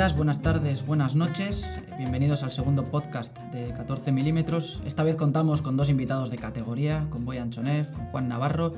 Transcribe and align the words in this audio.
Buenas 0.00 0.40
tardes, 0.40 0.86
buenas 0.86 1.14
noches. 1.14 1.70
Bienvenidos 1.98 2.42
al 2.42 2.52
segundo 2.52 2.84
podcast 2.84 3.36
de 3.52 3.70
14 3.74 4.12
milímetros. 4.12 4.80
Esta 4.86 5.02
vez 5.02 5.14
contamos 5.14 5.60
con 5.60 5.76
dos 5.76 5.90
invitados 5.90 6.30
de 6.30 6.38
categoría, 6.38 7.06
con 7.10 7.26
Boyan 7.26 7.50
Chonev, 7.50 7.92
con 7.92 8.06
Juan 8.06 8.26
Navarro. 8.26 8.72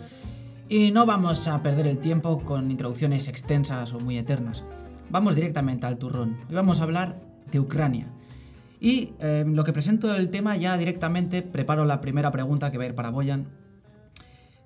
Y 0.68 0.90
no 0.90 1.06
vamos 1.06 1.46
a 1.46 1.62
perder 1.62 1.86
el 1.86 1.98
tiempo 1.98 2.40
con 2.40 2.72
introducciones 2.72 3.28
extensas 3.28 3.94
o 3.94 4.00
muy 4.00 4.18
eternas. 4.18 4.64
Vamos 5.10 5.36
directamente 5.36 5.86
al 5.86 5.96
turrón. 5.96 6.38
Hoy 6.48 6.56
vamos 6.56 6.80
a 6.80 6.82
hablar 6.82 7.22
de 7.52 7.60
Ucrania. 7.60 8.08
Y 8.80 9.12
eh, 9.20 9.44
lo 9.46 9.62
que 9.62 9.72
presento 9.72 10.12
el 10.16 10.28
tema 10.28 10.56
ya 10.56 10.76
directamente 10.76 11.42
preparo 11.42 11.84
la 11.84 12.00
primera 12.00 12.32
pregunta 12.32 12.72
que 12.72 12.78
va 12.78 12.84
a 12.84 12.88
ir 12.88 12.96
para 12.96 13.10
Boyan. 13.10 13.46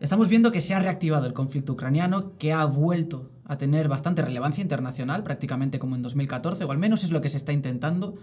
Estamos 0.00 0.30
viendo 0.30 0.52
que 0.52 0.62
se 0.62 0.74
ha 0.74 0.80
reactivado 0.80 1.26
el 1.26 1.34
conflicto 1.34 1.74
ucraniano, 1.74 2.32
que 2.38 2.54
ha 2.54 2.64
vuelto 2.64 3.35
a 3.48 3.58
tener 3.58 3.88
bastante 3.88 4.22
relevancia 4.22 4.62
internacional, 4.62 5.22
prácticamente 5.22 5.78
como 5.78 5.94
en 5.94 6.02
2014, 6.02 6.64
o 6.64 6.70
al 6.70 6.78
menos 6.78 7.04
es 7.04 7.10
lo 7.10 7.20
que 7.20 7.28
se 7.28 7.36
está 7.36 7.52
intentando. 7.52 8.16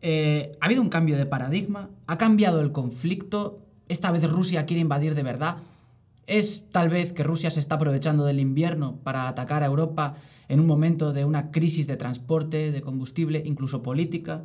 Eh, 0.00 0.56
ha 0.60 0.66
habido 0.66 0.82
un 0.82 0.88
cambio 0.88 1.16
de 1.16 1.26
paradigma, 1.26 1.90
ha 2.06 2.18
cambiado 2.18 2.60
el 2.60 2.72
conflicto, 2.72 3.60
esta 3.88 4.10
vez 4.10 4.28
Rusia 4.28 4.66
quiere 4.66 4.80
invadir 4.80 5.14
de 5.14 5.22
verdad. 5.22 5.58
Es 6.26 6.64
tal 6.70 6.88
vez 6.88 7.12
que 7.12 7.22
Rusia 7.22 7.50
se 7.50 7.60
está 7.60 7.74
aprovechando 7.74 8.24
del 8.24 8.40
invierno 8.40 8.96
para 9.02 9.28
atacar 9.28 9.62
a 9.62 9.66
Europa 9.66 10.14
en 10.48 10.60
un 10.60 10.66
momento 10.66 11.12
de 11.12 11.24
una 11.24 11.50
crisis 11.50 11.86
de 11.86 11.96
transporte, 11.96 12.72
de 12.72 12.80
combustible, 12.80 13.42
incluso 13.44 13.82
política. 13.82 14.42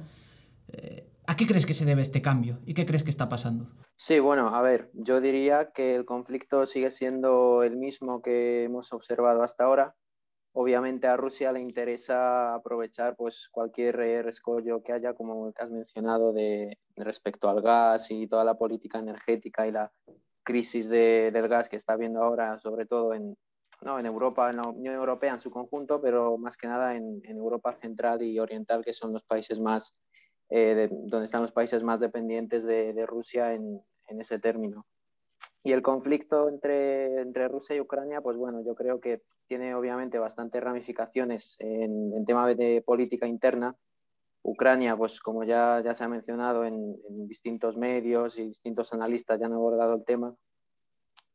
Eh, 0.70 1.08
¿A 1.30 1.36
qué 1.36 1.46
crees 1.46 1.66
que 1.66 1.74
se 1.74 1.84
debe 1.84 2.02
este 2.02 2.22
cambio 2.22 2.62
y 2.66 2.74
qué 2.74 2.86
crees 2.86 3.04
que 3.04 3.10
está 3.10 3.28
pasando? 3.28 3.70
Sí, 3.98 4.18
bueno, 4.20 4.56
a 4.56 4.62
ver, 4.62 4.90
yo 4.94 5.20
diría 5.20 5.72
que 5.74 5.94
el 5.94 6.06
conflicto 6.06 6.66
sigue 6.66 6.90
siendo 6.90 7.64
el 7.64 7.76
mismo 7.76 8.22
que 8.22 8.64
hemos 8.64 8.94
observado 8.94 9.44
hasta 9.44 9.66
ahora. 9.66 9.94
Obviamente 10.54 11.06
a 11.06 11.18
Rusia 11.18 11.52
le 11.52 11.60
interesa 11.60 12.56
aprovechar 12.56 13.18
pues, 13.18 13.50
cualquier 13.52 14.00
escollo 14.26 14.82
que 14.82 14.94
haya, 14.94 15.14
como 15.14 15.50
el 15.50 15.54
que 15.54 15.64
has 15.64 15.70
mencionado, 15.70 16.32
de, 16.32 16.78
respecto 16.96 17.50
al 17.50 17.62
gas 17.62 18.10
y 18.10 18.26
toda 18.28 18.46
la 18.46 18.58
política 18.58 19.00
energética 19.00 19.68
y 19.68 19.74
la 19.74 19.92
crisis 20.44 20.88
de, 20.88 21.32
del 21.34 21.50
gas 21.50 21.68
que 21.68 21.76
está 21.76 21.94
habiendo 21.94 22.24
ahora, 22.24 22.58
sobre 22.60 22.86
todo 22.86 23.14
en, 23.14 23.38
no, 23.82 24.00
en 24.00 24.06
Europa, 24.06 24.50
en 24.50 24.56
la 24.56 24.70
Unión 24.70 24.96
Europea 24.96 25.34
en 25.34 25.40
su 25.40 25.52
conjunto, 25.52 26.00
pero 26.00 26.38
más 26.38 26.56
que 26.56 26.68
nada 26.68 26.96
en, 26.96 27.20
en 27.26 27.36
Europa 27.36 27.76
central 27.82 28.22
y 28.22 28.40
oriental, 28.40 28.86
que 28.86 28.94
son 28.94 29.12
los 29.12 29.24
países 29.24 29.60
más, 29.60 29.94
eh, 30.50 30.90
donde 30.92 31.26
están 31.26 31.42
los 31.42 31.52
países 31.52 31.84
más 31.84 32.00
dependientes 32.00 32.64
de, 32.64 32.94
de 32.94 33.06
Rusia 33.06 33.54
en, 33.54 33.82
en, 34.08 34.22
ese 34.22 34.40
término. 34.40 34.86
Y 35.64 35.74
el 35.74 35.82
conflicto 35.82 36.48
entre, 36.50 37.22
entre, 37.22 37.48
Rusia 37.48 37.76
y 37.76 37.82
Ucrania, 37.82 38.22
pues 38.22 38.38
bueno, 38.38 38.64
yo 38.66 38.74
creo 38.76 39.00
que 39.00 39.24
tiene 39.48 39.76
obviamente 39.76 40.18
bastantes 40.20 40.64
ramificaciones 40.64 41.58
en, 41.60 42.14
en 42.14 42.26
tema 42.26 42.48
de 42.48 42.82
política 42.86 43.28
interna. 43.28 43.76
Ucrania, 44.44 44.96
pues 44.96 45.20
como 45.20 45.44
ya, 45.44 45.82
ya 45.84 45.94
se 45.94 46.06
ha 46.06 46.08
mencionado 46.08 46.64
en, 46.64 46.96
en 47.10 47.28
distintos 47.28 47.76
medios 47.76 48.40
y 48.40 48.48
distintos 48.48 48.94
analistas 48.94 49.40
ya 49.40 49.48
han 49.48 49.54
abordado 49.54 49.96
el 49.96 50.06
tema, 50.06 50.38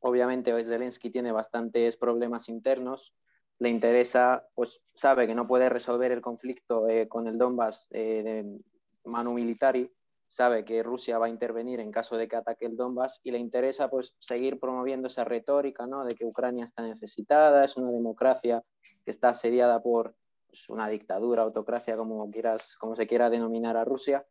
obviamente 0.02 0.52
Zelensky 0.64 1.10
tiene 1.10 1.32
bastantes 1.32 1.96
problemas 1.96 2.48
internos, 2.48 3.14
le 3.58 3.68
interesa, 3.68 4.44
pues 4.54 4.82
sabe 4.92 5.26
que 5.26 5.34
no 5.34 5.46
puede 5.46 5.68
resolver 5.68 6.12
el 6.12 6.20
conflicto 6.20 6.88
eh, 6.88 7.08
con 7.08 7.28
el 7.28 7.38
Donbass 7.38 7.88
eh, 7.92 8.22
de 8.24 8.60
mano 9.04 9.32
militari, 9.32 9.90
sabe 10.26 10.64
que 10.64 10.82
Rusia 10.82 11.18
va 11.18 11.26
a 11.26 11.28
intervenir 11.28 11.80
en 11.80 11.90
caso 11.90 12.16
de 12.16 12.26
que 12.26 12.36
ataque 12.36 12.64
el 12.64 12.76
Donbass 12.76 13.20
y 13.22 13.30
le 13.30 13.38
interesa 13.38 13.90
pues 13.90 14.16
seguir 14.18 14.58
promoviendo 14.58 15.08
esa 15.08 15.24
retórica 15.24 15.86
¿no? 15.86 16.04
de 16.04 16.14
que 16.14 16.24
Ucrania 16.24 16.64
está 16.64 16.82
necesitada, 16.82 17.64
es 17.64 17.76
una 17.76 17.90
democracia 17.90 18.62
que 19.04 19.10
está 19.10 19.28
asediada 19.30 19.82
por 19.82 20.14
pues, 20.46 20.68
una 20.70 20.88
dictadura, 20.88 21.42
autocracia, 21.42 21.96
como, 21.96 22.30
quieras, 22.30 22.76
como 22.76 22.96
se 22.96 23.06
quiera 23.06 23.28
denominar 23.28 23.76
a 23.76 23.84
Rusia, 23.84 24.24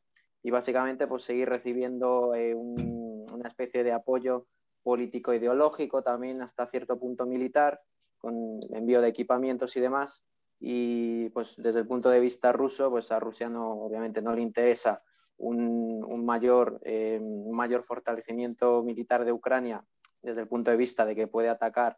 y 0.43 0.49
básicamente 0.49 1.05
pues 1.05 1.23
seguir 1.23 1.49
recibiendo 1.49 2.33
eh, 2.33 2.55
un, 2.55 3.25
una 3.31 3.47
especie 3.47 3.83
de 3.83 3.91
apoyo 3.91 4.47
político 4.83 5.33
ideológico, 5.33 6.01
también 6.01 6.41
hasta 6.41 6.65
cierto 6.65 6.97
punto 6.97 7.25
militar, 7.25 7.79
con 8.17 8.59
envío 8.71 9.01
de 9.01 9.09
equipamientos 9.09 9.75
y 9.75 9.79
demás. 9.79 10.23
Y 10.63 11.29
pues 11.29 11.55
desde 11.57 11.79
el 11.79 11.87
punto 11.87 12.09
de 12.11 12.19
vista 12.19 12.51
ruso, 12.51 12.91
pues 12.91 13.11
a 13.11 13.19
Rusia 13.19 13.49
no, 13.49 13.71
obviamente 13.71 14.21
no 14.21 14.35
le 14.35 14.43
interesa 14.43 15.01
un, 15.37 16.05
un 16.07 16.23
mayor, 16.23 16.79
eh, 16.83 17.19
mayor 17.19 17.81
fortalecimiento 17.81 18.83
militar 18.83 19.25
de 19.25 19.31
Ucrania 19.31 19.83
desde 20.21 20.41
el 20.41 20.47
punto 20.47 20.69
de 20.69 20.77
vista 20.77 21.03
de 21.03 21.15
que 21.15 21.25
puede 21.25 21.49
atacar 21.49 21.97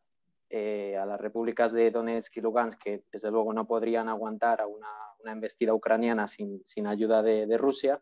eh, 0.50 0.96
a 0.96 1.06
las 1.06 1.20
repúblicas 1.20 1.74
de 1.74 1.92
Donetsk 1.92 2.38
y 2.38 2.42
Lugansk, 2.42 2.82
que 2.82 3.04
desde 3.12 3.32
luego 3.32 3.54
no 3.54 3.68
podrían 3.68 4.08
aguantar 4.08 4.62
a 4.62 4.68
una, 4.68 4.88
una 5.20 5.32
embestida 5.34 5.74
ucraniana 5.74 6.28
sin, 6.28 6.64
sin 6.64 6.88
ayuda 6.88 7.22
de, 7.22 7.48
de, 7.48 7.58
Rusia, 7.58 8.02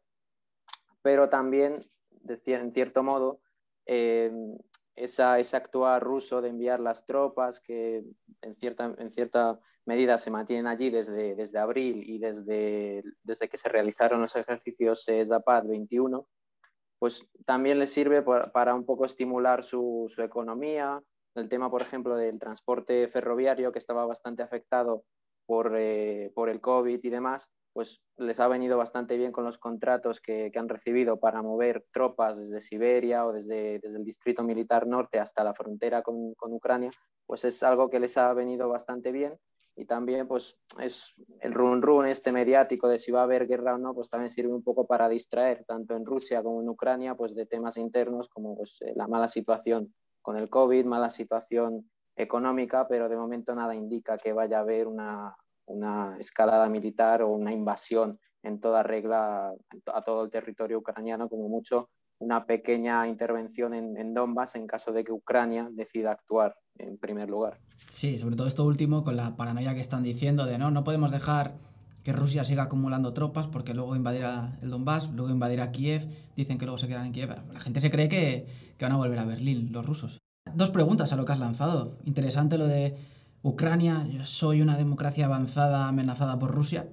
pero 1.01 1.27
también, 1.29 1.89
en 2.27 2.73
cierto 2.73 3.01
modo, 3.01 3.39
eh, 3.87 4.31
esa, 4.95 5.39
ese 5.39 5.57
actuar 5.57 6.03
ruso 6.03 6.41
de 6.41 6.49
enviar 6.49 6.79
las 6.79 7.05
tropas 7.05 7.59
que 7.59 8.03
en 8.41 8.55
cierta, 8.55 8.93
en 8.97 9.11
cierta 9.11 9.59
medida 9.85 10.17
se 10.17 10.31
mantienen 10.31 10.67
allí 10.67 10.89
desde, 10.89 11.35
desde 11.35 11.59
abril 11.59 12.03
y 12.05 12.19
desde, 12.19 13.03
desde 13.23 13.47
que 13.47 13.57
se 13.57 13.69
realizaron 13.69 14.21
los 14.21 14.35
ejercicios 14.35 15.05
Zapad 15.27 15.65
21, 15.65 16.27
pues 16.99 17.27
también 17.45 17.79
les 17.79 17.91
sirve 17.91 18.21
para 18.21 18.75
un 18.75 18.85
poco 18.85 19.05
estimular 19.05 19.63
su, 19.63 20.05
su, 20.07 20.21
economía. 20.21 21.01
El 21.33 21.49
tema, 21.49 21.71
por 21.71 21.81
ejemplo, 21.81 22.15
del 22.15 22.37
transporte 22.37 23.07
ferroviario 23.07 23.71
que 23.71 23.79
estaba 23.79 24.05
bastante 24.05 24.43
afectado 24.43 25.03
por, 25.47 25.75
eh, 25.77 26.31
por 26.35 26.49
el 26.49 26.61
COVID 26.61 26.99
y 27.03 27.09
demás, 27.09 27.49
pues 27.73 28.01
les 28.17 28.39
ha 28.39 28.47
venido 28.47 28.77
bastante 28.77 29.17
bien 29.17 29.31
con 29.31 29.45
los 29.45 29.57
contratos 29.57 30.19
que, 30.19 30.51
que, 30.51 30.59
han 30.59 30.67
recibido 30.67 31.19
para 31.19 31.41
mover 31.41 31.85
tropas 31.91 32.37
desde 32.37 32.59
Siberia 32.59 33.25
o 33.25 33.31
desde, 33.31 33.79
desde 33.79 33.97
el 33.97 34.03
Distrito 34.03 34.43
Militar 34.43 34.87
Norte 34.87 35.19
hasta 35.19 35.43
la 35.43 35.53
frontera 35.53 36.01
con, 36.01 36.33
con, 36.33 36.51
Ucrania, 36.53 36.91
pues 37.25 37.45
es 37.45 37.63
algo 37.63 37.89
que 37.89 37.99
les 37.99 38.17
ha 38.17 38.33
venido 38.33 38.67
bastante 38.67 39.11
bien. 39.11 39.37
Y 39.73 39.85
también 39.85 40.27
pues 40.27 40.59
es 40.79 41.15
el 41.39 41.53
run 41.53 41.81
run 41.81 42.05
este 42.05 42.33
mediático 42.33 42.89
de 42.89 42.97
si 42.97 43.09
va 43.09 43.21
a 43.21 43.23
haber 43.23 43.47
guerra 43.47 43.75
o 43.75 43.77
no, 43.77 43.93
pues 43.93 44.09
también 44.09 44.29
sirve 44.29 44.53
un 44.53 44.63
poco 44.63 44.85
para 44.85 45.07
distraer 45.07 45.63
tanto 45.65 45.95
en 45.95 46.05
Rusia 46.05 46.43
como 46.43 46.61
en 46.61 46.67
Ucrania 46.67 47.15
pues 47.15 47.33
de 47.35 47.45
temas 47.45 47.77
internos 47.77 48.27
como 48.27 48.57
pues 48.57 48.79
la 48.95 49.07
mala 49.07 49.29
situación 49.29 49.93
con 50.21 50.37
el 50.37 50.49
COVID, 50.49 50.85
mala 50.85 51.09
situación 51.09 51.89
económica, 52.17 52.85
pero 52.87 53.07
de 53.07 53.15
momento 53.15 53.55
nada 53.55 53.73
indica 53.73 54.17
que 54.17 54.33
vaya 54.33 54.57
a 54.57 54.61
haber 54.61 54.87
una, 54.87 55.35
una 55.71 56.17
escalada 56.19 56.69
militar 56.69 57.21
o 57.21 57.29
una 57.29 57.51
invasión 57.51 58.19
en 58.43 58.59
toda 58.59 58.83
regla 58.83 59.53
a 59.93 60.01
todo 60.01 60.23
el 60.23 60.29
territorio 60.29 60.79
ucraniano, 60.79 61.29
como 61.29 61.47
mucho 61.47 61.89
una 62.19 62.45
pequeña 62.45 63.07
intervención 63.07 63.73
en, 63.73 63.97
en, 63.97 64.13
Donbass 64.13 64.55
en 64.55 64.67
caso 64.67 64.91
de 64.91 65.03
que 65.03 65.11
Ucrania 65.11 65.69
decida 65.71 66.11
actuar 66.11 66.55
en 66.77 66.97
primer 66.97 67.29
lugar. 67.29 67.59
Sí, 67.87 68.19
sobre 68.19 68.35
todo 68.35 68.47
esto 68.47 68.63
último 68.63 69.03
con 69.03 69.17
la 69.17 69.35
paranoia 69.35 69.73
que 69.73 69.81
están 69.81 70.03
diciendo 70.03 70.45
de 70.45 70.59
no, 70.59 70.69
no 70.69 70.83
podemos 70.83 71.11
dejar 71.11 71.55
que 72.03 72.13
Rusia 72.13 72.43
siga 72.43 72.63
acumulando 72.63 73.13
tropas 73.13 73.47
porque 73.47 73.73
luego 73.73 73.95
invadirá 73.95 74.57
el 74.61 74.69
Donbass, 74.69 75.09
luego 75.11 75.31
invadirá 75.31 75.71
Kiev, 75.71 76.07
dicen 76.35 76.57
que 76.57 76.65
luego 76.65 76.77
se 76.77 76.87
quedarán 76.87 77.07
en 77.07 77.13
Kiev. 77.13 77.35
La 77.51 77.59
gente 77.59 77.79
se 77.79 77.91
cree 77.91 78.07
que, 78.07 78.45
que 78.77 78.85
van 78.85 78.93
a 78.93 78.97
volver 78.97 79.19
a 79.19 79.25
Berlín, 79.25 79.71
los 79.71 79.85
rusos. 79.85 80.19
Dos 80.53 80.69
preguntas 80.71 81.13
a 81.13 81.15
lo 81.15 81.25
que 81.25 81.31
has 81.33 81.39
lanzado. 81.39 81.97
Interesante 82.03 82.57
lo 82.57 82.67
de 82.67 82.97
Ucrania, 83.43 84.07
soy 84.25 84.61
una 84.61 84.77
democracia 84.77 85.25
avanzada 85.25 85.87
amenazada 85.87 86.37
por 86.37 86.51
Rusia. 86.51 86.89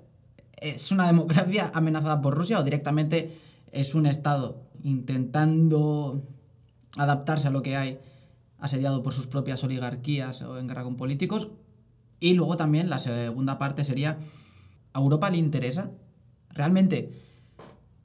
¿Es 0.57 0.91
una 0.91 1.07
democracia 1.07 1.71
amenazada 1.75 2.21
por 2.21 2.35
Rusia 2.35 2.59
o 2.59 2.65
directamente 2.65 3.37
es 3.71 3.95
un 3.95 4.07
Estado 4.07 4.63
intentando 4.83 6.23
adaptarse 6.97 7.49
a 7.49 7.51
lo 7.51 7.63
que 7.63 7.77
hay, 7.77 7.99
asediado 8.59 9.03
por 9.03 9.13
sus 9.13 9.27
propias 9.27 9.63
oligarquías 9.63 10.41
o 10.41 10.59
en 10.59 10.69
guerra 10.69 10.85
con 10.85 10.97
políticos? 10.97 11.49
Y 12.19 12.33
luego 12.33 12.57
también 12.57 12.89
la 12.89 12.99
segunda 12.99 13.59
parte 13.59 13.85
sería, 13.85 14.19
¿a 14.95 15.01
Europa 15.01 15.29
le 15.31 15.37
interesa? 15.37 15.91
¿Realmente 16.49 17.13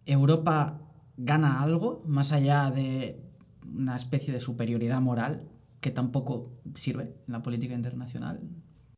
Europa 0.06 0.81
gana 1.15 1.62
algo 1.62 2.03
más 2.06 2.33
allá 2.33 2.71
de 2.71 3.21
una 3.65 3.95
especie 3.95 4.33
de 4.33 4.41
superioridad 4.41 5.00
moral 5.00 5.44
que 5.83 5.91
tampoco 5.91 6.53
sirve 6.75 7.03
en 7.27 7.33
la 7.33 7.41
política 7.41 7.74
internacional. 7.74 8.39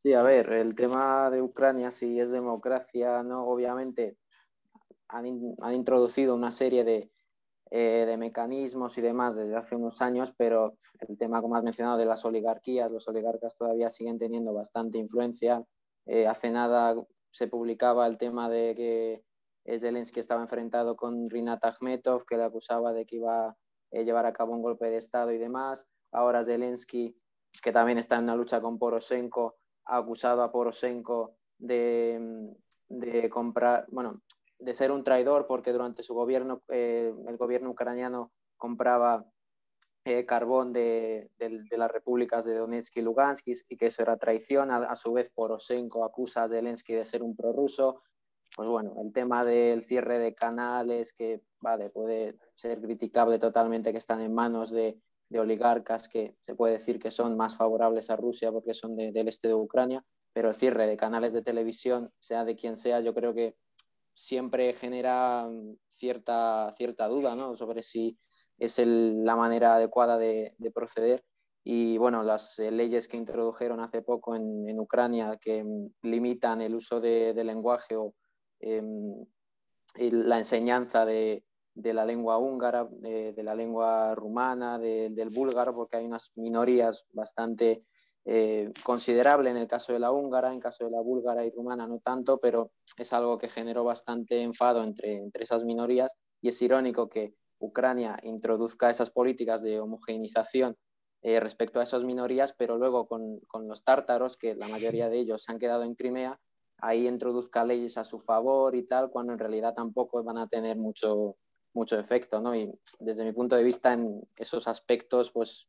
Sí, 0.04 0.14
a 0.14 0.22
ver, 0.22 0.52
el 0.54 0.76
tema 0.76 1.32
de 1.32 1.42
Ucrania, 1.42 1.90
si 1.90 2.20
es 2.20 2.30
democracia, 2.30 3.24
no, 3.24 3.48
obviamente 3.48 4.18
han, 5.08 5.26
han 5.62 5.74
introducido 5.74 6.36
una 6.36 6.52
serie 6.52 6.84
de, 6.84 7.12
eh, 7.72 8.06
de, 8.06 8.18
mecanismos 8.18 8.96
y 9.00 9.02
demás 9.02 9.36
desde 9.36 9.56
hace 9.56 9.76
unos 9.76 10.00
años, 10.04 10.32
pero 10.38 10.78
el 11.10 11.18
tema, 11.18 11.42
como 11.42 11.56
has 11.56 11.64
mencionado, 11.64 11.98
de 11.98 12.06
las 12.06 12.24
oligarquías, 12.24 12.92
los 12.92 13.08
oligarcas 13.08 13.58
todavía 13.58 13.90
siguen 13.90 14.20
teniendo 14.20 14.54
bastante 14.54 15.00
influencia. 15.00 15.66
Eh, 16.06 16.28
hace 16.28 16.52
nada 16.52 16.96
se 17.31 17.48
publicaba 17.48 18.06
el 18.06 18.20
tema 18.20 18.48
de 18.48 18.76
que 18.76 19.80
Zelensky 19.80 20.20
estaba 20.20 20.44
enfrentado 20.44 20.96
con 20.96 21.31
Rinat 21.31 21.66
Akhmetov, 21.66 22.26
que 22.26 22.38
le 22.38 22.44
acusaba 22.44 22.94
de 22.94 23.08
que 23.08 23.16
iba 23.16 23.48
a 23.48 23.58
eh, 23.90 24.06
llevar 24.06 24.28
a 24.28 24.34
cabo 24.34 24.54
un 24.54 24.62
golpe 24.62 24.92
de 24.92 24.98
Estado 24.98 25.31
y 25.31 25.40
demás. 25.40 25.88
Ahora 26.16 26.44
Zelensky, 26.44 27.16
que 27.62 27.72
también 27.72 27.98
está 27.98 28.16
en 28.16 28.24
una 28.24 28.36
lucha 28.36 28.62
con 28.62 28.80
Poroshenko, 28.80 29.58
ha 29.86 29.98
acusado 29.98 30.42
a 30.42 30.52
Poroshenko 30.52 31.36
de, 31.58 32.54
de 32.88 33.30
comprar, 33.30 33.86
bueno, 33.90 34.22
de 34.58 34.74
ser 34.74 34.92
un 34.92 35.04
traidor 35.04 35.46
porque 35.46 35.72
durante 35.72 36.04
su 36.04 36.14
gobierno, 36.14 36.64
eh, 36.70 37.14
el 37.28 37.38
gobierno 37.38 37.70
ucraniano 37.70 38.32
compraba 38.58 39.26
eh, 40.06 40.26
carbón 40.26 40.72
de, 40.72 41.32
las 41.72 41.92
repúblicas 41.92 42.46
de 42.46 42.56
Donetsk 42.56 42.96
y 42.98 43.02
Lugansk 43.02 43.48
y 43.48 43.76
que 43.76 43.88
eso 43.88 44.02
era 44.02 44.18
traición. 44.18 44.72
A, 44.72 44.96
su 44.96 45.12
vez, 45.14 45.30
Poroshenko 45.30 46.06
acusa 46.06 46.44
a 46.44 46.50
Zelensky 46.50 46.94
de 46.94 47.06
ser 47.06 47.24
un 47.24 47.36
prorruso. 47.36 48.04
Pues 48.56 48.70
bueno, 48.70 48.94
el 49.02 49.12
tema 49.12 49.44
del 49.44 49.84
cierre 49.84 50.20
de 50.20 50.34
canales, 50.34 51.12
que 51.12 51.42
vale, 51.60 51.90
puede 51.90 52.38
ser 52.54 52.80
criticable 52.80 53.38
totalmente, 53.40 53.92
que 53.92 53.98
están 53.98 54.22
en 54.22 54.34
manos 54.34 54.70
de, 54.70 55.02
oligarcas 55.33 56.07
que 56.07 56.36
se 56.42 56.56
puede 56.56 56.74
decir 56.74 57.00
que 57.00 57.12
son 57.12 57.36
más 57.36 57.56
favorables 57.56 58.10
a 58.10 58.16
Rusia 58.16 58.51
porque 58.51 58.74
son 58.74 58.95
del 58.95 59.27
este 59.27 59.48
de 59.48 59.54
Ucrania, 59.54 60.06
pero 60.33 60.50
el 60.50 60.56
cierre 60.56 60.88
de 60.88 60.98
canales 60.98 61.33
de 61.33 61.42
televisión, 61.42 62.12
sea 62.19 62.44
de 62.45 62.56
quien 62.56 62.77
sea, 62.77 63.00
yo 63.00 63.13
creo 63.13 63.33
que 63.33 63.56
siempre 64.13 64.74
genera 64.74 65.50
cierta, 65.89 66.74
cierta 66.77 67.07
duda 67.07 67.36
¿no? 67.36 67.56
sobre 67.56 67.81
si 67.81 68.18
es 68.57 68.80
la 68.80 69.36
manera 69.36 69.75
adecuada 69.75 70.18
de, 70.18 70.56
proceder. 70.74 71.24
Y 71.63 71.98
bueno, 71.98 72.24
las 72.24 72.60
eh, 72.60 72.71
leyes 72.71 73.07
que 73.07 73.18
introdujeron 73.18 73.80
hace 73.80 74.01
poco 74.01 74.36
en, 74.36 74.80
Ucrania 74.80 75.38
que 75.42 75.63
mm, 75.63 75.88
limitan 76.04 76.62
el 76.62 76.75
uso 76.75 77.01
de, 77.01 77.33
lenguaje 77.44 77.95
o 77.95 78.13
em, 78.60 79.25
la 79.98 80.38
enseñanza 80.38 81.06
de, 81.06 81.44
la 81.75 82.06
lengua 82.06 82.38
húngara, 82.38 82.88
de, 82.89 83.33
la 83.44 83.56
lengua 83.56 84.16
rumana, 84.16 84.80
del 84.80 85.30
búlgaro, 85.30 85.75
porque 85.75 85.98
hay 85.98 86.06
unas 86.06 86.31
minorías 86.36 87.06
bastante 87.12 87.83
eh, 88.27 88.72
considerable 88.83 89.51
en 89.51 89.57
el 89.57 89.68
caso 89.68 89.94
de 89.94 90.00
la 90.00 90.12
húngara, 90.12 90.51
en 90.51 90.60
caso 90.60 90.86
de 90.86 90.92
la 90.92 91.01
búlgara 91.01 91.45
y 91.45 91.51
rumana 91.51 91.88
no 91.88 92.00
tanto, 92.00 92.39
pero 92.39 92.72
es 92.98 93.13
algo 93.13 93.38
que 93.38 93.50
generó 93.50 93.83
bastante 93.83 94.42
enfado 94.42 94.83
entre, 94.83 95.18
entre 95.18 95.44
esas 95.44 95.63
minorías 95.63 96.16
y 96.42 96.50
es 96.50 96.62
irónico 96.62 97.07
que 97.07 97.36
Ucrania 97.60 98.18
introduzca 98.24 98.89
esas 98.89 99.12
políticas 99.12 99.62
de 99.62 99.80
homogeneización 99.80 100.75
eh, 101.21 101.39
respecto 101.39 101.80
a 101.80 101.83
esas 101.83 102.04
minorías, 102.04 102.54
pero 102.57 102.78
luego 102.78 103.07
con, 103.07 103.39
con, 103.48 103.68
los 103.68 103.83
tártaros, 103.83 104.38
que 104.38 104.56
la 104.56 104.68
mayoría 104.68 105.10
de 105.10 105.19
ellos 105.19 105.44
se 105.44 105.51
han 105.51 105.60
quedado 105.60 105.83
en 105.83 105.95
Crimea, 105.95 106.39
ahí 106.78 107.07
introduzca 107.07 107.63
leyes 107.63 107.98
a 107.98 108.04
su 108.04 108.19
favor 108.19 108.75
y 108.75 108.83
tal, 108.83 109.10
cuando 109.10 109.33
en 109.33 109.39
realidad 109.39 109.74
tampoco 109.74 110.24
van 110.24 110.38
a 110.38 110.48
tener 110.48 110.78
mucho, 110.78 111.38
mucho 111.75 112.00
efecto, 112.00 112.42
¿no? 112.42 112.56
Y 112.56 112.72
desde 113.00 113.24
mi 113.24 113.33
punto 113.33 113.56
de 113.56 113.63
vista, 113.63 113.94
en 113.94 114.22
esos 114.36 114.68
aspectos, 114.68 115.31
pues 115.31 115.68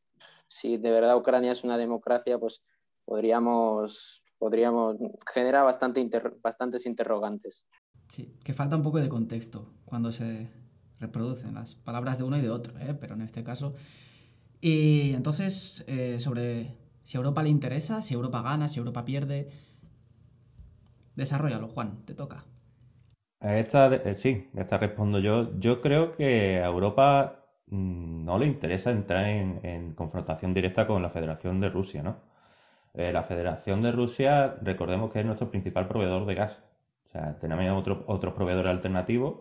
si 0.48 0.76
de 0.76 0.90
verdad 0.90 1.16
Ucrania 1.16 1.52
es 1.52 1.64
una 1.64 1.76
democracia, 1.76 2.38
pues 2.38 2.62
podríamos, 3.04 4.22
podríamos 4.38 4.96
generar 5.32 5.64
bastante 5.64 6.08
bastantes 6.42 6.86
interrogantes. 6.86 7.64
Sí, 8.08 8.34
que 8.44 8.54
falta 8.54 8.76
un 8.76 8.82
poco 8.82 9.00
de 9.00 9.08
contexto 9.08 9.72
cuando 9.84 10.12
se 10.12 10.48
reproducen 11.00 11.54
las 11.54 11.74
palabras 11.74 12.18
de 12.18 12.24
uno 12.24 12.38
y 12.38 12.40
de 12.40 12.50
otro, 12.50 12.78
¿eh? 12.78 12.94
pero 12.98 13.14
en 13.14 13.22
este 13.22 13.42
caso. 13.42 13.74
Y 14.60 15.12
entonces, 15.12 15.84
eh, 15.86 16.18
sobre 16.20 16.76
si 17.02 17.16
a 17.16 17.18
Europa 17.18 17.42
le 17.42 17.50
interesa, 17.50 18.02
si 18.02 18.14
Europa 18.14 18.42
gana, 18.42 18.68
si 18.68 18.78
Europa 18.78 19.04
pierde, 19.04 19.50
desarrollalo, 21.14 21.68
Juan, 21.68 22.04
te 22.04 22.14
toca. 22.14 22.44
Esta, 23.40 23.94
eh, 23.94 24.14
sí, 24.14 24.50
esta 24.54 24.78
respondo 24.78 25.18
yo. 25.20 25.58
Yo 25.58 25.80
creo 25.80 26.14
que 26.16 26.60
a 26.62 26.66
Europa 26.66 27.46
Mm, 27.68 28.24
no 28.24 28.38
le 28.38 28.46
interesa 28.46 28.90
entrar 28.92 29.24
en, 29.26 29.92
confrontación 29.94 30.54
directa 30.54 30.86
con 30.86 31.02
la 31.02 31.10
Federación 31.10 31.60
de 31.60 31.68
Rusia, 31.70 32.02
¿no? 32.02 32.20
Eh, 32.94 33.12
la 33.12 33.22
Federación 33.24 33.82
de 33.82 33.92
Rusia, 33.92 34.56
recordemos 34.62 35.12
que 35.12 35.20
es 35.20 35.26
nuestro 35.26 35.50
principal 35.50 35.88
proveedor 35.88 36.26
de 36.26 36.34
gas. 36.36 36.60
O 37.08 37.10
sea, 37.10 37.38
tenemos 37.40 37.66
otro, 37.78 38.04
otros 38.08 38.34
proveedores 38.34 38.70
alternativos, 38.70 39.36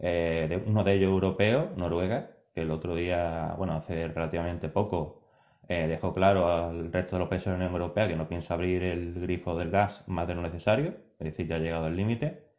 eh, 0.00 0.62
uno 0.66 0.84
de 0.84 0.94
ellos 0.94 1.10
europeo, 1.10 1.72
Noruega, 1.76 2.30
que 2.54 2.62
el 2.62 2.70
otro 2.70 2.94
día, 2.96 3.54
bueno, 3.58 3.74
hace 3.74 4.08
relativamente 4.08 4.68
poco, 4.68 5.22
eh, 5.68 5.86
dejó 5.88 6.14
claro 6.14 6.48
al 6.48 6.92
resto 6.92 7.16
de 7.16 7.20
los 7.20 7.28
países 7.28 7.46
de 7.46 7.52
la 7.52 7.56
Unión 7.58 7.72
Europea 7.74 8.08
que 8.08 8.16
no 8.16 8.28
piensa 8.28 8.54
abrir 8.54 8.82
el 8.84 9.14
grifo 9.20 9.56
del 9.56 9.70
gas 9.70 10.04
más 10.08 10.26
de 10.28 10.34
lo 10.34 10.42
necesario, 10.42 10.96
es 11.18 11.26
decir, 11.26 11.48
ya 11.48 11.56
ha 11.56 11.58
llegado 11.60 11.86
al 11.86 11.96
límite. 11.96 12.51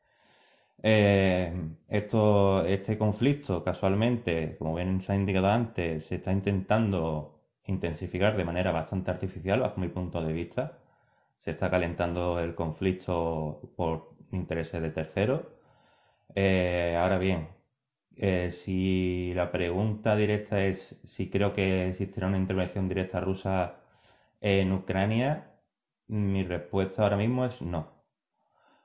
Eh, 0.83 1.53
esto, 1.87 2.65
este 2.65 2.97
conflicto, 2.97 3.63
casualmente, 3.63 4.57
como 4.57 4.75
bien 4.75 5.01
se 5.01 5.13
ha 5.13 5.15
indicado 5.15 5.47
antes, 5.47 6.05
se 6.05 6.15
está 6.15 6.31
intentando 6.31 7.41
intensificar 7.65 8.35
de 8.37 8.43
manera 8.45 8.71
bastante 8.71 9.09
artificial, 9.11 9.61
bajo 9.61 9.79
mi 9.79 9.87
punto 9.89 10.21
de 10.23 10.33
vista. 10.33 10.79
Se 11.39 11.51
está 11.51 11.69
calentando 11.71 12.39
el 12.39 12.55
conflicto 12.55 13.61
por 13.77 14.15
intereses 14.31 14.81
de 14.81 14.91
terceros. 14.91 15.41
Eh, 16.35 16.97
ahora 16.99 17.17
bien, 17.19 17.49
eh, 18.17 18.51
si 18.51 19.33
la 19.35 19.51
pregunta 19.51 20.15
directa 20.17 20.63
es 20.65 20.99
si 21.05 21.29
creo 21.29 21.53
que 21.53 21.89
existirá 21.89 22.27
una 22.27 22.37
intervención 22.39 22.89
directa 22.89 23.21
rusa 23.21 23.77
en 24.41 24.73
Ucrania, 24.73 25.53
mi 26.07 26.43
respuesta 26.45 27.03
ahora 27.03 27.17
mismo 27.17 27.45
es 27.45 27.61
no. 27.63 27.92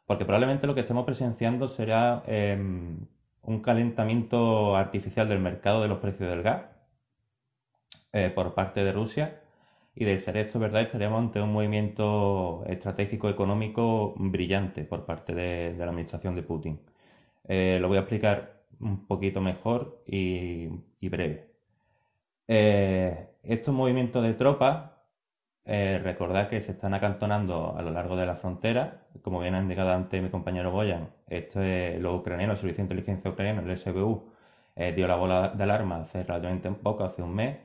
Porque 0.09 0.25
probablemente 0.25 0.67
lo 0.67 0.75
que 0.75 0.81
estemos 0.81 1.05
presenciando 1.05 1.69
será 1.69 2.23
em, 2.27 2.97
un 3.43 3.61
calentamiento 3.61 4.75
artificial 4.75 5.29
del 5.29 5.39
mercado 5.39 5.83
de 5.83 5.89
los 5.89 5.99
precios 5.99 6.31
del 6.31 6.43
gas 6.43 6.63
eh, 8.15 8.31
por 8.35 8.55
parte 8.55 8.83
de 8.85 8.93
Rusia. 8.93 9.43
Y 9.95 10.07
de 10.07 10.19
ser 10.19 10.39
esto 10.39 10.59
verdad, 10.59 10.81
estaríamos 10.81 11.21
ante 11.21 11.43
un 11.43 11.53
movimiento 11.53 12.65
estratégico 12.67 13.29
económico 13.29 14.15
brillante 14.17 14.85
por 14.85 15.05
parte 15.05 15.35
de, 15.35 15.75
la 15.77 15.85
administración 15.85 16.35
de 16.35 16.43
Putin. 16.43 16.81
Eh, 17.47 17.79
lo 17.81 17.89
voy 17.89 17.99
a 17.99 18.01
explicar 18.01 18.65
un 18.81 19.07
poquito 19.07 19.43
mejor 19.43 20.03
y, 20.07 20.69
breve. 21.03 21.55
Eh, 22.49 23.29
estos 23.43 23.75
movimientos 23.75 24.23
de 24.23 24.33
tropas 24.35 24.98
eh, 25.71 26.01
recordad 26.03 26.49
que 26.49 26.63
se 26.63 26.73
están 26.73 26.95
acantonando 26.95 27.77
a 27.77 27.83
lo 27.83 27.91
largo 27.91 28.17
de 28.17 28.25
la 28.27 28.35
frontera. 28.37 29.07
Como 29.23 29.41
bien 29.41 29.55
ha 29.55 29.59
indicado 29.61 29.93
antes 29.93 30.23
mi 30.23 30.31
compañero 30.31 30.71
Boyan, 30.71 31.11
esto 31.29 31.63
es 31.63 32.01
lo 32.01 32.17
ucraniano, 32.17 32.53
el 32.55 32.59
Servicio 32.59 32.79
de 32.79 32.85
Inteligencia 32.85 33.31
Ucraniano, 33.31 33.61
el 33.61 33.77
SBU, 33.77 34.33
eh, 34.77 34.93
dio 34.95 35.07
la 35.07 35.17
bola 35.17 35.49
de 35.51 35.63
alarma 35.65 35.97
hace 35.99 36.23
relativamente 36.25 36.71
poco, 36.71 37.05
hace 37.05 37.23
un 37.23 37.35
mes. 37.35 37.59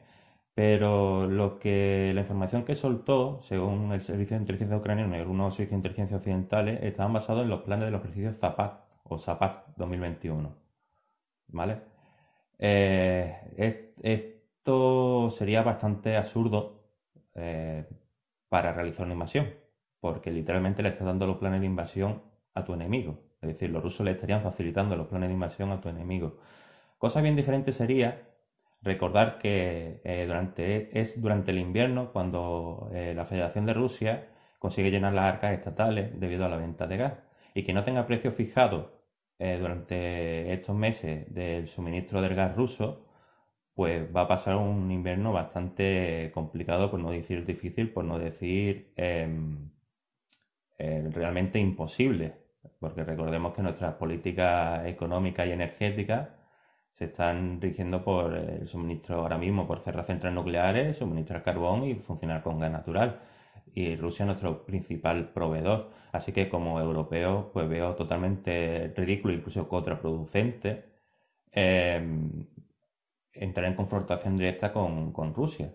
Pero 0.54 1.28
lo 1.28 1.60
que 1.60 2.12
la 2.14 2.22
información 2.22 2.66
que 2.66 2.76
soltó, 2.76 3.40
según 3.42 3.94
el 3.94 4.02
Servicio 4.02 4.36
de 4.38 4.42
Inteligencia 4.42 4.78
Ucraniano 4.78 5.16
y 5.16 5.20
algunos 5.20 5.56
servicios 5.56 5.72
de 5.72 5.78
inteligencia 5.78 6.18
occidentales, 6.18 6.84
estaban 6.84 7.14
basados 7.14 7.44
en 7.44 7.50
los 7.50 7.62
planes 7.62 7.86
de 7.86 7.92
los 7.92 8.02
ejercicios 8.02 8.38
Zapat 8.38 8.82
o 9.04 9.18
Zapat 9.18 9.68
2021. 9.78 10.54
¿Vale? 11.48 11.82
Eh, 12.60 13.36
esto 14.04 15.30
sería 15.32 15.64
bastante 15.64 16.18
absurdo 16.18 16.73
eh, 17.36 17.88
para 18.50 18.74
realizar 18.74 19.06
una 19.06 19.14
invasión, 19.14 19.54
porque 20.00 20.32
literalmente 20.32 20.84
le 20.84 20.90
estás 20.90 21.06
dando 21.06 21.28
los 21.28 21.38
planes 21.38 21.62
de 21.62 21.68
invasión 21.68 22.24
a 22.54 22.64
tu 22.64 22.74
enemigo. 22.74 23.20
Es 23.42 23.50
decir, 23.50 23.70
los 23.72 23.84
rusos 23.84 24.06
le 24.06 24.12
estarían 24.12 24.42
facilitando 24.42 24.96
los 24.96 25.08
planes 25.08 25.30
de 25.30 25.34
invasión 25.34 25.72
a 25.72 25.82
tu 25.82 25.90
enemigo. 25.90 26.38
Cosa 26.98 27.22
bien 27.22 27.36
diferente 27.36 27.72
sería 27.74 28.30
recordar 28.82 29.40
que 29.40 30.02
eh, 30.04 30.26
durante, 30.28 31.00
es 31.00 31.22
durante 31.22 31.52
el 31.52 31.60
invierno 31.60 32.12
cuando 32.12 32.90
eh, 32.94 33.14
la 33.16 33.26
Federación 33.26 33.66
de 33.66 33.74
Rusia 33.74 34.30
consigue 34.60 34.92
llenar 34.92 35.14
las 35.14 35.34
arcas 35.34 35.54
estatales 35.54 36.20
debido 36.20 36.46
a 36.46 36.50
la 36.50 36.58
venta 36.58 36.88
de 36.88 36.98
gas 36.98 37.14
y 37.54 37.64
que 37.64 37.74
no 37.74 37.84
tenga 37.84 38.08
precio 38.08 38.32
fijado 38.32 39.02
durante 39.60 40.54
estos 40.54 40.74
meses 40.74 41.26
del 41.34 41.68
suministro 41.68 42.22
del 42.22 42.34
gas 42.34 42.56
ruso, 42.56 43.03
pues 43.76 44.08
va 44.16 44.22
a 44.22 44.28
pasar 44.28 44.58
un 44.58 44.92
invierno 44.92 45.34
bastante 45.34 46.32
complicado, 46.34 46.92
por 46.92 47.00
no 47.00 47.12
decir 47.12 47.46
difícil, 47.46 47.92
por 47.92 48.06
no 48.06 48.20
decir 48.20 48.94
em, 48.96 49.72
eh, 50.78 51.08
realmente 51.12 51.60
imposible, 51.60 52.36
porque 52.80 53.04
recordemos 53.04 53.54
que 53.54 53.62
nuestras 53.62 53.94
políticas 53.96 54.86
económicas 54.88 55.48
y 55.48 55.52
energéticas 55.52 56.30
se 56.94 57.06
están 57.06 57.60
rigiendo 57.62 58.04
por 58.04 58.36
el 58.36 58.68
suministro 58.68 59.18
ahora 59.22 59.38
mismo, 59.38 59.68
por 59.68 59.80
cerrar 59.82 60.06
centrales 60.06 60.36
nucleares, 60.36 60.98
suministrar 60.98 61.44
carbón 61.44 61.86
y 61.86 61.96
funcionar 61.96 62.44
con 62.44 62.60
gas 62.60 62.72
natural. 62.72 63.20
Y 63.74 63.96
Rusia 63.96 64.24
es 64.24 64.28
nuestro 64.28 64.66
principal 64.66 65.32
proveedor. 65.34 65.90
Así 66.12 66.32
que 66.32 66.50
como 66.50 66.80
europeo, 66.80 67.52
pues 67.54 67.68
veo 67.68 67.96
totalmente 67.96 68.94
ridículo, 68.96 69.34
incluso 69.34 69.68
contraproducente, 69.68 70.86
em, 71.52 72.46
entrar 73.34 73.66
en 73.66 73.76
confrontación 73.76 74.38
directa 74.38 74.72
con, 74.72 75.34
Rusia. 75.34 75.74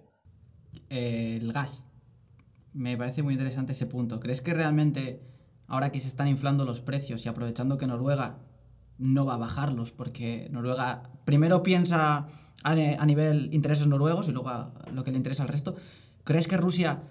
el 0.89 1.53
gas. 1.53 1.85
Me 2.73 2.97
parece 2.97 3.23
muy 3.23 3.35
interesante 3.35 3.73
ese 3.73 3.87
punto. 3.87 4.21
¿Crees 4.21 4.41
que 4.41 4.55
realmente, 4.55 5.21
ahora 5.67 5.91
que 5.91 6.01
se 6.01 6.09
están 6.09 6.29
inflando 6.29 6.65
los 6.65 6.81
precios 6.81 7.25
y 7.25 7.29
aprovechando 7.29 7.79
que 7.79 7.87
Noruega 7.87 8.39
no 8.99 9.25
va 9.25 9.35
a 9.35 9.39
bajarlos, 9.39 9.93
porque 9.93 10.49
Noruega 10.51 11.03
primero 11.25 11.63
piensa 11.63 12.27
a, 12.65 13.07
nivel 13.07 13.53
intereses 13.53 13.87
noruegos 13.87 14.29
y 14.29 14.33
luego 14.33 14.49
a 14.49 14.73
lo 14.93 15.05
que 15.05 15.13
le 15.13 15.17
interesa 15.17 15.45
al 15.45 15.49
resto, 15.49 15.77
¿crees 16.25 16.49
que 16.49 16.57
Rusia, 16.57 17.03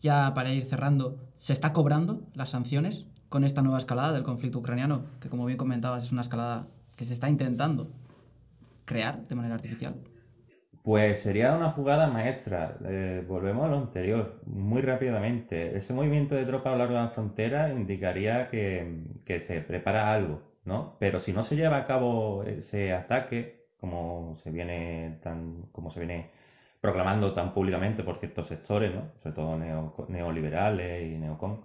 ya 0.00 0.34
para 0.34 0.52
ir 0.52 0.64
cerrando, 0.64 1.18
se 1.38 1.52
está 1.52 1.72
cobrando 1.72 2.22
las 2.34 2.50
sanciones 2.50 3.06
con 3.28 3.44
esta 3.44 3.62
nueva 3.62 3.78
escalada 3.78 4.12
del 4.12 4.22
conflicto 4.22 4.58
ucraniano, 4.58 5.04
que 5.20 5.28
como 5.28 5.44
bien 5.44 5.58
comentabas 5.58 6.04
es 6.04 6.12
una 6.12 6.20
escalada 6.20 6.68
que 6.96 7.04
se 7.04 7.14
está 7.14 7.28
intentando 7.28 7.90
crear 8.92 9.26
de 9.26 9.34
manera 9.34 9.54
artificial? 9.54 9.94
Pues 10.82 11.20
sería 11.22 11.54
una 11.54 11.70
jugada 11.70 12.08
maestra. 12.08 12.76
Eh, 12.84 13.24
volvemos 13.26 13.66
a 13.66 13.68
lo 13.68 13.78
anterior, 13.78 14.40
muy 14.46 14.82
rápidamente. 14.82 15.76
Ese 15.76 15.92
movimiento 15.92 16.34
de 16.34 16.44
tropas 16.44 16.68
a 16.68 16.72
lo 16.72 16.78
largo 16.78 16.94
de 16.94 17.00
la 17.02 17.08
frontera 17.10 17.70
indicaría 17.72 18.48
que, 18.48 19.40
se 19.46 19.60
prepara 19.60 20.12
algo, 20.12 20.42
¿no? 20.64 20.96
Pero 20.98 21.20
si 21.20 21.32
no 21.32 21.44
se 21.44 21.56
lleva 21.56 21.76
a 21.78 21.86
cabo 21.86 22.42
ese 22.44 22.92
ataque, 22.92 23.66
como 23.78 24.36
se 24.42 24.50
viene 24.50 25.20
como 25.72 25.90
se 25.92 26.00
viene 26.00 26.30
proclamando 26.80 27.32
tan 27.34 27.54
públicamente 27.54 28.02
por 28.02 28.18
ciertos 28.18 28.48
sectores, 28.48 28.92
sobre 29.22 29.34
todo 29.36 29.56
neoliberales 30.08 31.12
y 31.12 31.18
neocon, 31.18 31.64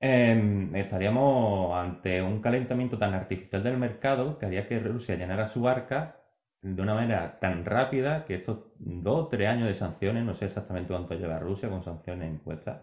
em, 0.00 0.74
estaríamos 0.76 1.74
ante 1.76 2.22
un 2.22 2.40
calentamiento 2.40 2.98
tan 2.98 3.14
artificial 3.14 3.62
del 3.62 3.78
mercado 3.78 4.38
que 4.38 4.46
haría 4.46 4.66
que 4.68 4.80
Rusia 4.80 5.16
llenara 5.16 5.48
su 5.48 5.60
barca 5.62 6.17
de 6.62 6.82
una 6.82 6.94
manera 6.94 7.28
tan 7.38 7.64
rápida 7.64 8.24
que 8.24 8.34
estos 8.34 8.58
dos 8.74 9.20
o 9.20 9.26
tres 9.26 9.48
años 9.48 9.68
de 9.68 9.74
sanciones, 9.74 10.24
no 10.24 10.34
sé 10.34 10.46
exactamente 10.46 10.92
cuánto 10.92 11.14
lleva 11.14 11.38
Rusia 11.38 11.68
con 11.68 11.82
sanciones 11.82 12.28
impuestas, 12.28 12.78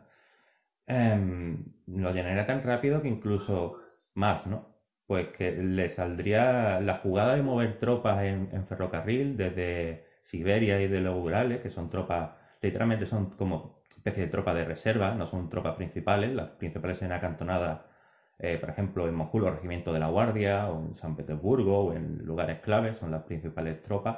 em, 0.87 1.57
lo 1.87 2.11
llenaría 2.11 2.45
tan 2.45 2.61
rápido 2.61 3.01
que 3.01 3.07
incluso 3.07 3.73
más, 4.13 4.45
¿no? 4.45 4.67
Pues 5.07 5.27
que 5.29 5.51
le 5.51 5.89
saldría 5.89 6.79
la 6.79 6.93
jugada 6.93 7.33
de 7.35 7.41
mover 7.41 7.75
tropas 7.75 8.21
en 8.23 8.65
ferrocarril 8.65 9.35
desde 9.37 9.99
Siberia 10.23 10.79
y 10.81 10.87
de 10.87 11.01
los 11.01 11.15
Urales, 11.15 11.59
que 11.59 11.69
son 11.69 11.89
tropas, 11.89 12.29
literalmente 12.61 13.05
son 13.05 13.27
como 13.27 13.61
especie 13.95 14.21
de 14.23 14.27
tropas 14.27 14.55
de 14.55 14.63
reserva, 14.63 15.13
no 15.13 15.25
son 15.27 15.47
tropas 15.49 15.73
principales, 15.73 16.31
las 16.31 16.49
principales 16.57 17.01
en 17.01 17.11
acantonadas, 17.11 17.79
eh, 18.39 18.57
por 18.59 18.69
ejemplo, 18.69 19.07
en 19.07 19.15
Moscú, 19.15 19.39
los 19.39 19.51
regimientos 19.55 19.93
de 19.93 19.99
la 19.99 20.07
Guardia, 20.07 20.69
o 20.69 20.79
en 20.79 20.97
San 20.97 21.15
Petersburgo, 21.15 21.85
o 21.85 21.93
en 21.93 22.25
lugares 22.25 22.59
claves, 22.59 22.97
son 22.97 23.11
las 23.11 23.23
principales 23.23 23.81
tropas. 23.81 24.17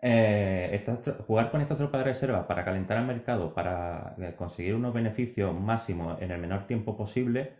Eh, 0.00 0.84
jugar 1.26 1.50
con 1.50 1.60
estas 1.60 1.78
tropas 1.78 2.00
de 2.04 2.12
reserva 2.12 2.46
para 2.48 2.64
calentar 2.64 2.98
el 2.98 3.06
mercado, 3.06 3.54
para 3.54 4.16
eh, 4.18 4.34
conseguir 4.36 4.74
unos 4.74 4.92
beneficios 4.92 5.54
máximos 5.58 6.20
en 6.20 6.32
el 6.32 6.40
menor 6.40 6.66
tiempo 6.66 6.96
posible, 6.96 7.52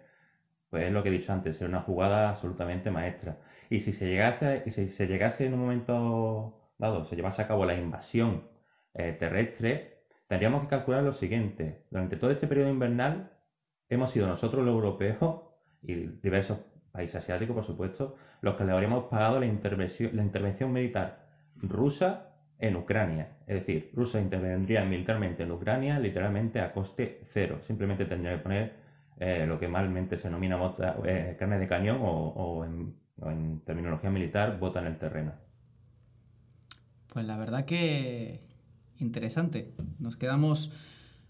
pues 0.71 0.85
es 0.85 0.93
lo 0.93 1.03
que 1.03 1.11
he 1.11 1.13
dicho 1.13 1.33
antes, 1.33 1.57
es 1.57 1.69
una 1.69 1.81
jugada 1.83 2.31
absolutamente 2.31 2.91
maestra. 2.91 3.39
Y 3.71 3.81
si 3.81 3.93
se 3.93 4.09
llegase, 4.09 4.69
si 4.71 4.89
se 4.89 5.07
llegase 5.07 5.47
en 5.47 5.55
un 5.55 5.61
momento 5.61 6.59
dado 6.79 7.05
se 7.05 7.17
llevase 7.17 7.43
a 7.43 7.49
cabo 7.49 7.65
la 7.67 7.75
invasión 7.75 8.49
terrestre, 8.95 10.05
tendríamos 10.29 10.63
que 10.63 10.69
calcular 10.69 11.03
lo 11.03 11.13
siguiente. 11.13 11.85
Durante 11.91 12.17
todo 12.17 12.31
este 12.31 12.47
periodo 12.47 12.71
invernal 12.71 13.33
hemos 13.89 14.11
sido 14.11 14.27
nosotros 14.27 14.65
los 14.65 14.75
europeos 14.75 15.52
y 15.83 15.95
diversos 15.95 16.59
países 16.93 17.17
asiáticos, 17.17 17.57
por 17.57 17.65
supuesto, 17.65 18.17
los 18.41 18.55
que 18.55 18.65
le 18.65 18.73
habríamos 18.73 19.05
pagado 19.05 19.41
la 19.41 19.47
intervención, 19.47 20.73
militar 20.73 21.27
rusa 21.57 22.29
en 22.59 22.77
Ucrania. 22.77 23.37
Es 23.47 23.61
decir, 23.61 23.91
Rusia 23.95 24.21
intervendría 24.21 24.85
militarmente 24.85 25.43
en 25.43 25.51
Ucrania 25.51 25.99
literalmente 25.99 26.61
a 26.61 26.73
coste 26.73 27.23
cero. 27.33 27.61
Simplemente 27.67 28.05
tendría 28.05 28.37
que 28.37 28.43
poner 28.43 28.73
eh, 29.19 29.47
lo 29.47 29.59
que 29.59 29.69
malmente 29.69 30.17
se 30.17 30.29
denomina 30.29 30.59
eh, 31.05 31.37
carne 31.39 31.59
de 31.59 31.67
cañón 31.67 31.99
o, 32.03 32.65
en, 32.65 32.95
o, 33.21 33.31
en, 33.31 33.61
terminología 33.61 34.11
militar, 34.11 34.59
bota 34.59 34.81
en 34.81 34.87
el 34.87 34.99
terreno. 34.99 35.33
Pues 37.13 37.27
la 37.27 37.37
verdad 37.37 37.65
que 37.65 38.41
interesante. 38.99 39.75
Nos 39.99 40.17
quedamos 40.17 40.73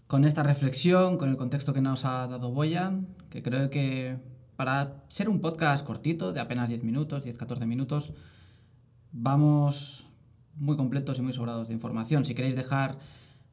con 0.07 0.25
esta 0.25 0.43
reflexión, 0.43 1.17
con 1.17 1.29
el 1.29 1.37
contexto 1.37 1.73
que 1.73 1.81
nos 1.81 2.05
ha 2.05 2.27
dado 2.27 2.51
Boyan, 2.51 3.07
que 3.29 3.41
creo 3.41 3.69
que 3.69 4.17
para 4.63 5.03
ser 5.09 5.27
un 5.27 5.41
podcast 5.41 5.85
cortito, 5.85 6.31
de 6.31 6.39
apenas 6.39 6.69
10 6.69 6.85
minutos, 6.85 7.25
10-14 7.25 7.65
minutos, 7.65 8.13
vamos 9.11 10.07
muy 10.55 10.77
completos 10.77 11.19
y 11.19 11.21
muy 11.21 11.33
sobrados 11.33 11.67
de 11.67 11.73
información. 11.73 12.23
Si 12.23 12.33
queréis 12.33 12.55
dejar 12.55 12.97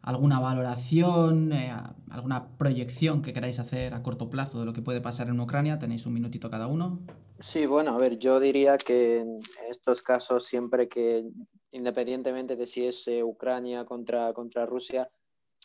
alguna 0.02 0.38
valoración, 0.38 1.52
eh, 1.52 1.74
alguna 2.12 2.56
proyección 2.56 3.22
que 3.22 3.32
queráis 3.32 3.58
hacer 3.58 3.92
a 3.92 4.04
corto 4.04 4.30
plazo 4.30 4.60
de 4.60 4.66
lo 4.66 4.72
que 4.72 4.82
puede 4.82 5.00
pasar 5.00 5.26
en 5.26 5.40
Ucrania, 5.40 5.80
tenéis 5.80 6.06
un 6.06 6.12
minutito 6.12 6.48
cada 6.48 6.68
uno. 6.68 7.00
Sí, 7.40 7.66
bueno, 7.66 7.90
a 7.96 7.98
ver, 7.98 8.16
yo 8.16 8.38
diría 8.38 8.78
que 8.78 9.18
en 9.18 9.40
estos 9.68 10.02
casos 10.02 10.44
siempre 10.44 10.88
que 10.88 11.28
independientemente 11.72 12.54
de 12.54 12.66
si 12.68 12.86
es 12.86 13.08
eh, 13.08 13.24
Ucrania 13.24 13.84
contra, 13.84 14.32
contra 14.32 14.64
Rusia, 14.64 15.10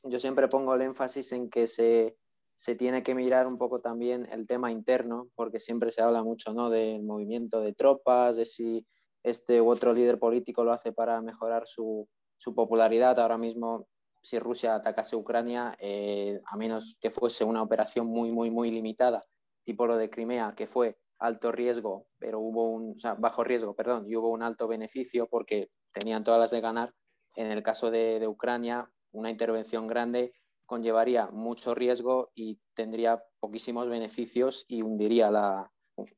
yo 0.05 0.17
siempre 0.19 0.47
pongo 0.47 0.73
el 0.73 0.81
énfasis 0.81 1.33
en 1.33 1.51
que 1.51 1.67
se, 1.67 2.17
se, 2.55 2.75
tiene 2.75 3.03
que 3.03 3.15
mirar 3.15 3.47
un 3.47 3.57
poco 3.57 3.81
también 3.81 4.27
el 4.31 4.47
tema 4.47 4.71
interno, 4.71 5.29
porque 5.35 5.59
siempre 5.59 5.91
se 5.91 6.01
habla 6.01 6.23
mucho 6.23 6.53
¿no? 6.53 6.69
del 6.69 7.03
movimiento 7.03 7.61
de 7.61 7.73
tropas, 7.73 8.37
de 8.37 8.45
si 8.45 8.85
este 9.23 9.61
u 9.61 9.69
otro 9.69 9.93
líder 9.93 10.19
político 10.19 10.63
lo 10.63 10.71
hace 10.71 10.91
para 10.91 11.21
mejorar 11.21 11.67
su, 11.67 12.07
su 12.37 12.53
popularidad. 12.53 13.19
Ahora 13.19 13.37
mismo, 13.37 13.87
si 14.21 14.39
Rusia 14.39 14.75
atacase 14.75 15.15
Ucrania, 15.15 15.75
eh, 15.79 16.41
a 16.45 16.57
menos 16.57 16.97
que 16.99 17.09
fuese 17.09 17.43
una 17.43 17.61
operación 17.61 18.07
muy, 18.07 18.31
muy, 18.31 18.51
muy 18.51 18.71
limitada, 18.71 19.23
tipo 19.63 19.85
lo 19.85 19.97
de 19.97 20.09
Crimea, 20.09 20.53
que 20.55 20.67
fue 20.67 20.97
alto 21.19 21.51
riesgo, 21.51 22.07
pero 22.19 22.39
hubo 22.39 22.69
un, 22.69 22.95
bajo 23.17 23.43
riesgo, 23.43 23.75
perdón, 23.75 24.05
y 24.07 24.15
hubo 24.15 24.29
un 24.29 24.43
alto 24.43 24.67
beneficio 24.67 25.27
porque 25.27 25.69
tenían 25.91 26.23
todas 26.23 26.39
las 26.39 26.51
de 26.51 26.61
ganar. 26.61 26.93
En 27.35 27.51
el 27.51 27.63
caso 27.63 27.91
de, 27.91 28.25
Ucrania, 28.27 28.89
una 29.11 29.29
intervención 29.29 29.87
grande 29.87 30.33
conllevaría 30.65 31.27
mucho 31.27 31.75
riesgo 31.75 32.31
y 32.35 32.59
tendría 32.73 33.23
poquísimos 33.39 33.87
beneficios 33.89 34.65
y 34.67 34.81
hundiría 34.81 35.31
la... 35.31 35.71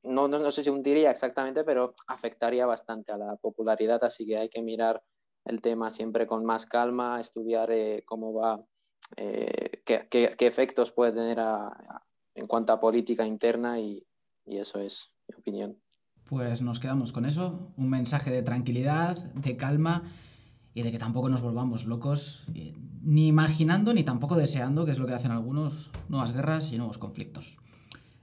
No, 0.04 0.27
no, 0.27 0.51
sé 0.51 0.63
si 0.63 0.70
hundiría 0.70 1.12
exactamente, 1.12 1.63
pero 1.63 1.94
afectaría 2.08 2.66
bastante 2.66 3.12
a 3.12 3.18
la 3.18 3.36
popularidad, 3.36 4.04
así 4.04 4.25
que 4.25 4.38
hay 4.38 4.50
que 4.50 4.63
mirar 4.63 5.04
el 5.46 5.62
tema 5.62 5.92
siempre 5.92 6.25
con 6.25 6.44
más 6.44 6.66
calma, 6.66 7.22
estudiar 7.22 7.70
eh, 7.72 8.04
cómo 8.06 8.34
va, 8.34 8.66
eh, 9.16 9.84
qué, 9.86 10.08
qué, 10.10 10.48
efectos 10.48 10.92
puede 10.92 11.12
tener 11.12 11.38
en 12.34 12.48
cuanto 12.48 12.74
a 12.74 12.80
política 12.80 13.25
interna 13.25 13.80
y, 13.80 14.04
y 14.46 14.58
eso 14.58 14.80
es 14.80 15.13
mi 15.27 15.36
opinión. 15.36 15.80
Pues 16.24 16.62
nos 16.62 16.80
quedamos 16.80 17.13
con 17.13 17.25
eso, 17.25 17.72
un 17.77 17.89
mensaje 17.89 18.32
de 18.32 18.42
tranquilidad, 18.42 19.18
de 19.34 19.56
calma 19.56 20.04
y 20.74 20.82
de 20.82 20.92
que 20.92 20.98
tampoco 20.98 21.30
nos 21.30 21.42
volvamos 21.42 21.86
locos, 21.86 22.46
ni 23.08 23.28
imaginando 23.28 23.94
ni 23.94 24.04
tampoco 24.04 24.36
deseando, 24.36 24.84
que 24.84 24.92
es 24.92 25.00
lo 25.00 25.08
que 25.08 25.14
hacen 25.14 25.32
algunos, 25.32 25.90
nuevas 26.10 26.34
guerras 26.34 26.74
y 26.74 26.78
nuevos 26.78 26.98
conflictos. 26.98 27.56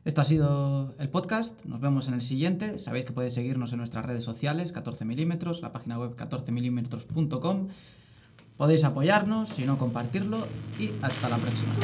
Esto 0.05 0.21
ha 0.21 0.25
sido 0.25 0.95
el 0.99 1.09
podcast, 1.09 1.64
nos 1.64 1.81
vemos 1.81 2.07
en 2.07 2.12
el 2.12 2.21
siguiente, 2.21 2.79
sabéis 2.79 3.07
que 3.07 3.12
podéis 3.12 3.33
seguirnos 3.33 3.73
en 3.73 3.79
nuestras 3.79 4.05
redes 4.05 4.25
sociales, 4.25 4.73
14 4.73 5.07
milímetros, 5.07 5.62
la 5.62 5.73
página 5.73 5.99
web 5.99 6.14
14milímetros.com, 6.17 7.69
podéis 8.59 8.85
apoyarnos, 8.85 9.49
si 9.49 9.64
no 9.64 9.79
compartirlo 9.79 10.47
y 10.79 10.91
hasta 11.00 11.31
la 11.31 11.38
próxima. 11.38 11.75